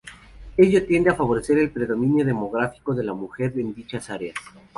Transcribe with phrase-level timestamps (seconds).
[0.57, 4.33] Ello tiende a favorecer el predominio demográfico de la mujer en dichas áreas.